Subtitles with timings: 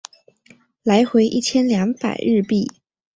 [0.81, 2.67] 来回一千两百日币